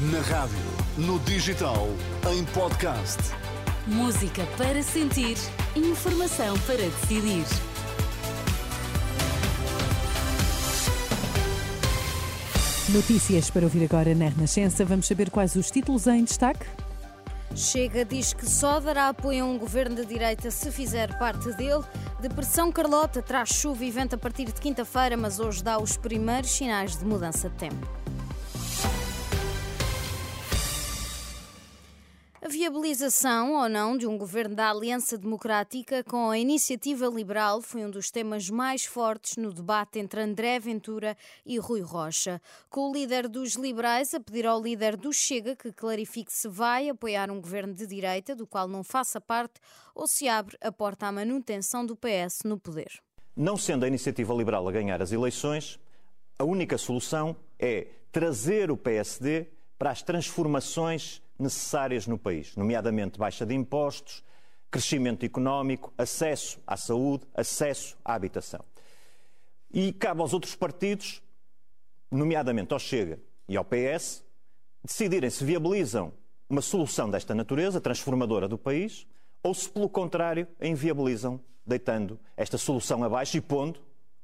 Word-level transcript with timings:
Na 0.00 0.20
rádio, 0.20 0.56
no 0.96 1.18
digital, 1.18 1.86
em 2.32 2.42
podcast. 2.54 3.18
Música 3.86 4.46
para 4.56 4.82
sentir, 4.82 5.36
informação 5.76 6.58
para 6.60 6.78
decidir. 6.78 7.44
Notícias 12.88 13.50
para 13.50 13.64
ouvir 13.64 13.84
agora 13.84 14.14
na 14.14 14.30
Renascença. 14.30 14.86
Vamos 14.86 15.06
saber 15.06 15.28
quais 15.28 15.54
os 15.54 15.70
títulos 15.70 16.06
em 16.06 16.24
destaque? 16.24 16.64
Chega 17.54 18.02
diz 18.02 18.32
que 18.32 18.48
só 18.48 18.80
dará 18.80 19.10
apoio 19.10 19.44
a 19.44 19.46
um 19.46 19.58
governo 19.58 19.96
de 19.96 20.06
direita 20.06 20.50
se 20.50 20.72
fizer 20.72 21.18
parte 21.18 21.52
dele. 21.52 21.84
Depressão 22.22 22.72
Carlota 22.72 23.20
traz 23.20 23.50
chuva 23.50 23.84
e 23.84 23.90
vento 23.90 24.14
a 24.14 24.18
partir 24.18 24.46
de 24.46 24.54
quinta-feira, 24.62 25.14
mas 25.14 25.38
hoje 25.38 25.62
dá 25.62 25.78
os 25.78 25.98
primeiros 25.98 26.50
sinais 26.50 26.96
de 26.96 27.04
mudança 27.04 27.50
de 27.50 27.56
tempo. 27.56 27.86
Viabilização 32.70 33.54
ou 33.54 33.68
não 33.68 33.98
de 33.98 34.06
um 34.06 34.16
governo 34.16 34.54
da 34.54 34.70
Aliança 34.70 35.18
Democrática 35.18 36.04
com 36.04 36.30
a 36.30 36.38
iniciativa 36.38 37.06
liberal 37.08 37.60
foi 37.60 37.84
um 37.84 37.90
dos 37.90 38.12
temas 38.12 38.48
mais 38.48 38.84
fortes 38.84 39.36
no 39.36 39.52
debate 39.52 39.98
entre 39.98 40.20
André 40.22 40.60
Ventura 40.60 41.16
e 41.44 41.58
Rui 41.58 41.80
Rocha. 41.80 42.40
Com 42.68 42.88
o 42.88 42.92
líder 42.92 43.28
dos 43.28 43.54
liberais 43.54 44.14
a 44.14 44.20
pedir 44.20 44.46
ao 44.46 44.62
líder 44.62 44.96
do 44.96 45.12
Chega 45.12 45.56
que 45.56 45.72
clarifique 45.72 46.32
se 46.32 46.46
vai 46.46 46.88
apoiar 46.88 47.28
um 47.28 47.40
governo 47.40 47.74
de 47.74 47.84
direita 47.88 48.36
do 48.36 48.46
qual 48.46 48.68
não 48.68 48.84
faça 48.84 49.20
parte 49.20 49.54
ou 49.92 50.06
se 50.06 50.28
abre 50.28 50.56
a 50.60 50.70
porta 50.70 51.08
à 51.08 51.12
manutenção 51.12 51.84
do 51.84 51.96
PS 51.96 52.44
no 52.44 52.56
poder. 52.56 53.00
Não 53.34 53.56
sendo 53.56 53.84
a 53.84 53.88
iniciativa 53.88 54.32
liberal 54.32 54.68
a 54.68 54.72
ganhar 54.72 55.02
as 55.02 55.10
eleições, 55.10 55.80
a 56.38 56.44
única 56.44 56.78
solução 56.78 57.34
é 57.58 57.88
trazer 58.12 58.70
o 58.70 58.76
PSD 58.76 59.48
para 59.76 59.90
as 59.90 60.02
transformações 60.02 61.20
necessárias 61.40 62.06
no 62.06 62.18
país, 62.18 62.54
nomeadamente 62.56 63.18
baixa 63.18 63.46
de 63.46 63.54
impostos, 63.54 64.22
crescimento 64.70 65.24
económico, 65.24 65.92
acesso 65.98 66.60
à 66.66 66.76
saúde, 66.76 67.26
acesso 67.34 67.96
à 68.04 68.14
habitação. 68.14 68.64
E 69.72 69.92
cabe 69.92 70.20
aos 70.20 70.32
outros 70.32 70.54
partidos, 70.54 71.22
nomeadamente 72.10 72.72
ao 72.72 72.78
Chega 72.78 73.18
e 73.48 73.56
ao 73.56 73.64
PS, 73.64 74.24
decidirem 74.84 75.30
se 75.30 75.44
viabilizam 75.44 76.12
uma 76.48 76.60
solução 76.60 77.10
desta 77.10 77.34
natureza, 77.34 77.80
transformadora 77.80 78.48
do 78.48 78.58
país, 78.58 79.06
ou 79.42 79.54
se, 79.54 79.68
pelo 79.68 79.88
contrário, 79.88 80.46
a 80.60 80.66
inviabilizam, 80.66 81.40
deitando 81.64 82.18
esta 82.36 82.58
solução 82.58 83.02
abaixo 83.04 83.36
e 83.36 83.40
pondo 83.40 83.80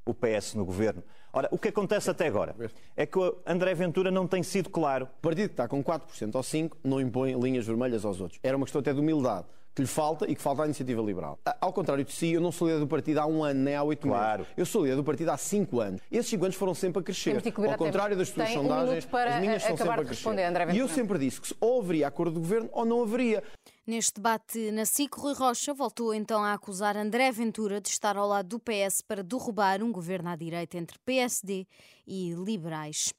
o 0.06 0.14
PS 0.14 0.54
no 0.54 0.64
governo. 0.64 1.02
Ora, 1.32 1.48
o 1.50 1.58
que 1.58 1.68
acontece 1.68 2.08
até 2.08 2.28
agora 2.28 2.54
é 2.96 3.04
que 3.04 3.18
o 3.18 3.36
André 3.44 3.74
Ventura 3.74 4.10
não 4.10 4.26
tem 4.26 4.42
sido 4.42 4.70
claro. 4.70 5.06
O 5.18 5.20
partido 5.20 5.48
que 5.48 5.52
está 5.52 5.68
com 5.68 5.84
4% 5.84 6.34
ou 6.34 6.40
5% 6.40 6.72
não 6.82 7.00
impõe 7.00 7.38
linhas 7.38 7.66
vermelhas 7.66 8.04
aos 8.04 8.20
outros. 8.20 8.40
Era 8.42 8.56
uma 8.56 8.64
questão 8.64 8.80
até 8.80 8.94
de 8.94 9.00
humildade 9.00 9.46
que 9.74 9.82
lhe 9.82 9.88
falta 9.88 10.24
e 10.27 10.34
que 10.34 10.40
falta 10.40 10.62
à 10.62 10.64
iniciativa 10.64 11.02
liberal. 11.02 11.38
Ao 11.60 11.70
contrário 11.70 12.02
de 12.02 12.10
si, 12.10 12.32
eu 12.32 12.40
não 12.40 12.50
sou 12.50 12.66
líder 12.66 12.80
do 12.80 12.86
partido 12.86 13.20
há 13.20 13.27
um 13.27 13.44
ano, 13.44 13.60
nem 13.60 13.74
há 13.74 13.82
oito 13.82 14.08
claro. 14.08 14.38
meses. 14.38 14.54
Eu 14.56 14.64
sou 14.64 14.84
líder 14.84 14.96
do 14.96 15.04
partido 15.04 15.30
há 15.30 15.36
cinco 15.36 15.80
anos. 15.80 16.00
E 16.10 16.16
esses 16.16 16.30
cinco 16.30 16.46
anos 16.46 16.56
foram 16.56 16.72
sempre 16.74 17.00
a 17.00 17.02
crescer. 17.02 17.42
Ao 17.44 17.77
contrário 17.77 18.16
das 18.16 18.30
suas 18.30 18.48
sondagens, 18.48 19.06
um 19.12 19.16
as 19.18 19.40
minhas 19.40 19.62
são 19.62 19.77
sempre 19.77 20.00
a 20.00 20.04
crescer. 20.04 20.74
E 20.74 20.78
eu 20.78 20.88
sempre 20.88 21.18
disse 21.18 21.42
que 21.42 21.54
ou 21.60 21.82
haveria 21.82 22.08
acordo 22.08 22.32
de 22.32 22.40
governo 22.40 22.70
ou 22.72 22.86
não 22.86 23.02
haveria. 23.02 23.42
Neste 23.87 24.15
debate 24.15 24.73
na 24.73 24.84
SIC, 24.84 25.15
Rui 25.15 25.33
Rocha 25.33 25.73
voltou 25.73 26.12
então 26.12 26.42
a 26.42 26.55
acusar 26.55 26.97
André 26.97 27.31
Ventura 27.31 27.81
de 27.81 27.89
estar 27.89 28.17
ao 28.17 28.27
lado 28.27 28.48
do 28.48 28.59
PS 28.59 29.01
para 29.01 29.23
derrubar 29.23 29.81
um 29.81 29.92
governo 29.92 30.29
à 30.29 30.34
direita 30.34 30.77
entre 30.77 30.98
PSD 30.98 31.69
e 32.05 32.34
liberais. 32.34 33.14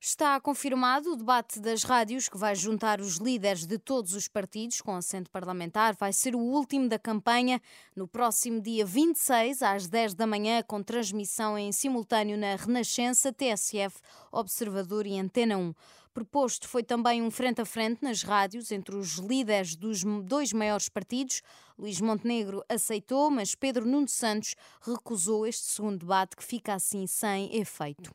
Está 0.00 0.40
confirmado 0.40 1.12
o 1.12 1.16
debate 1.16 1.58
das 1.58 1.82
rádios, 1.82 2.28
que 2.28 2.38
vai 2.38 2.54
juntar 2.54 3.00
os 3.00 3.16
líderes 3.16 3.66
de 3.66 3.78
todos 3.78 4.14
os 4.14 4.28
partidos 4.28 4.80
com 4.80 4.94
assento 4.94 5.28
parlamentar. 5.28 5.96
Vai 5.96 6.12
ser 6.12 6.36
o 6.36 6.38
último 6.38 6.88
da 6.88 7.00
campanha 7.00 7.60
no 7.96 8.06
próximo 8.06 8.60
dia 8.60 8.86
26, 8.86 9.60
às 9.60 9.88
10 9.88 10.14
da 10.14 10.24
manhã, 10.24 10.62
com 10.62 10.84
transmissão 10.84 11.58
em 11.58 11.72
simultâneo 11.72 12.38
na 12.38 12.54
Renascença, 12.54 13.32
TSF, 13.32 13.98
Observador 14.30 15.04
e 15.04 15.18
Antena 15.18 15.58
1. 15.58 15.74
Proposto 16.14 16.68
foi 16.68 16.84
também 16.84 17.20
um 17.20 17.30
frente 17.30 17.60
a 17.60 17.64
frente 17.64 18.00
nas 18.00 18.22
rádios 18.22 18.70
entre 18.70 18.94
os 18.94 19.16
líderes 19.16 19.74
dos 19.74 20.04
dois 20.22 20.52
maiores 20.52 20.88
partidos. 20.88 21.42
Luís 21.76 22.00
Montenegro 22.00 22.62
aceitou, 22.68 23.30
mas 23.30 23.56
Pedro 23.56 23.84
Nuno 23.84 24.08
Santos 24.08 24.54
recusou 24.80 25.44
este 25.44 25.66
segundo 25.66 25.98
debate, 25.98 26.36
que 26.36 26.44
fica 26.44 26.74
assim 26.74 27.04
sem 27.08 27.56
efeito. 27.56 28.14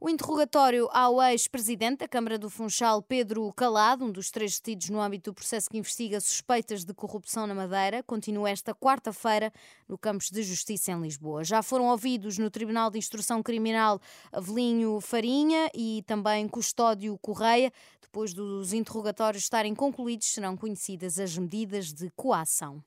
O 0.00 0.08
interrogatório 0.08 0.88
ao 0.92 1.20
ex-presidente 1.20 1.98
da 1.98 2.08
Câmara 2.08 2.38
do 2.38 2.48
Funchal, 2.48 3.02
Pedro 3.02 3.52
Calado, 3.52 4.04
um 4.04 4.12
dos 4.12 4.30
três 4.30 4.56
detidos 4.60 4.90
no 4.90 5.00
âmbito 5.00 5.32
do 5.32 5.34
processo 5.34 5.68
que 5.68 5.76
investiga 5.76 6.20
suspeitas 6.20 6.84
de 6.84 6.94
corrupção 6.94 7.48
na 7.48 7.54
Madeira, 7.54 8.00
continua 8.04 8.48
esta 8.48 8.72
quarta-feira 8.72 9.52
no 9.88 9.98
Campos 9.98 10.30
de 10.30 10.44
Justiça 10.44 10.92
em 10.92 11.00
Lisboa. 11.00 11.42
Já 11.42 11.64
foram 11.64 11.86
ouvidos 11.86 12.38
no 12.38 12.48
Tribunal 12.48 12.92
de 12.92 12.98
Instrução 12.98 13.42
Criminal 13.42 14.00
Avelinho 14.30 15.00
Farinha 15.00 15.68
e 15.74 16.04
também 16.06 16.46
Custódio 16.46 17.18
Correia. 17.18 17.72
Depois 18.00 18.32
dos 18.32 18.72
interrogatórios 18.72 19.42
estarem 19.42 19.74
concluídos, 19.74 20.28
serão 20.28 20.56
conhecidas 20.56 21.18
as 21.18 21.36
medidas 21.36 21.92
de 21.92 22.08
coação. 22.14 22.80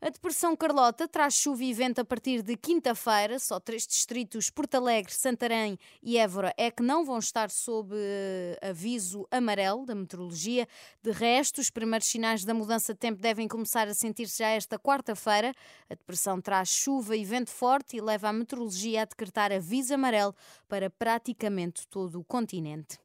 A 0.00 0.10
depressão 0.10 0.54
Carlota 0.54 1.08
traz 1.08 1.34
chuva 1.34 1.64
e 1.64 1.74
vento 1.74 2.00
a 2.00 2.04
partir 2.04 2.40
de 2.40 2.56
quinta-feira. 2.56 3.36
Só 3.40 3.58
três 3.58 3.84
distritos, 3.84 4.48
Porto 4.48 4.76
Alegre, 4.76 5.12
Santarém 5.12 5.76
e 6.00 6.16
Évora, 6.16 6.54
é 6.56 6.70
que 6.70 6.84
não 6.84 7.04
vão 7.04 7.18
estar 7.18 7.50
sob 7.50 7.92
uh, 7.92 8.68
aviso 8.68 9.26
amarelo 9.28 9.84
da 9.84 9.96
meteorologia. 9.96 10.68
De 11.02 11.10
resto, 11.10 11.60
os 11.60 11.68
primeiros 11.68 12.06
sinais 12.06 12.44
da 12.44 12.54
mudança 12.54 12.94
de 12.94 13.00
tempo 13.00 13.20
devem 13.20 13.48
começar 13.48 13.88
a 13.88 13.94
sentir-se 13.94 14.38
já 14.38 14.50
esta 14.50 14.78
quarta-feira. 14.78 15.52
A 15.90 15.94
depressão 15.94 16.40
traz 16.40 16.68
chuva 16.68 17.16
e 17.16 17.24
vento 17.24 17.50
forte 17.50 17.96
e 17.96 18.00
leva 18.00 18.28
a 18.28 18.32
meteorologia 18.32 19.02
a 19.02 19.04
decretar 19.04 19.50
aviso 19.50 19.94
amarelo 19.94 20.32
para 20.68 20.88
praticamente 20.88 21.88
todo 21.88 22.20
o 22.20 22.24
continente. 22.24 23.00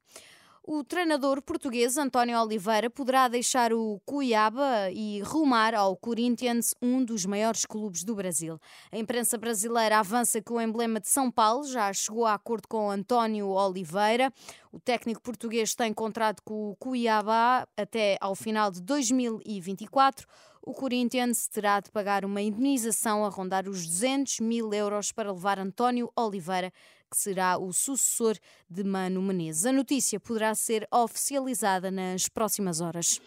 O 0.65 0.81
treinador 0.81 1.41
português 1.41 1.97
António 1.97 2.41
Oliveira 2.41 2.89
poderá 2.89 3.27
deixar 3.27 3.73
o 3.73 3.99
Cuiaba 4.05 4.89
e 4.93 5.19
rumar 5.19 5.75
ao 5.75 5.93
Corinthians, 5.97 6.73
um 6.81 7.03
dos 7.03 7.25
maiores 7.25 7.65
clubes 7.65 8.05
do 8.05 8.15
Brasil. 8.15 8.57
A 8.89 8.97
imprensa 8.97 9.37
brasileira 9.37 9.99
avança 9.99 10.41
que 10.41 10.53
o 10.53 10.61
emblema 10.61 11.01
de 11.01 11.09
São 11.09 11.29
Paulo 11.29 11.65
já 11.65 11.91
chegou 11.91 12.25
a 12.25 12.35
acordo 12.35 12.65
com 12.69 12.89
António 12.89 13.49
Oliveira. 13.49 14.31
O 14.71 14.79
técnico 14.79 15.21
português 15.21 15.75
tem 15.75 15.93
contrato 15.93 16.41
com 16.45 16.69
o 16.69 16.75
Cuiaba 16.77 17.67
até 17.75 18.17
ao 18.21 18.33
final 18.33 18.71
de 18.71 18.81
2024 18.81 20.25
o 20.65 20.73
Corinthians 20.73 21.47
terá 21.47 21.79
de 21.79 21.91
pagar 21.91 22.23
uma 22.23 22.41
indenização 22.41 23.25
a 23.25 23.29
rondar 23.29 23.67
os 23.67 23.85
200 23.85 24.39
mil 24.39 24.73
euros 24.73 25.11
para 25.11 25.31
levar 25.31 25.59
António 25.59 26.09
Oliveira, 26.15 26.71
que 27.11 27.17
será 27.17 27.57
o 27.57 27.73
sucessor 27.73 28.37
de 28.69 28.83
Mano 28.83 29.21
Menezes. 29.21 29.65
A 29.65 29.73
notícia 29.73 30.19
poderá 30.19 30.55
ser 30.55 30.87
oficializada 30.91 31.91
nas 31.91 32.29
próximas 32.29 32.79
horas. 32.79 33.19